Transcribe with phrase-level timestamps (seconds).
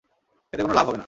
[0.53, 0.99] এতে কোন লাভ হবে না।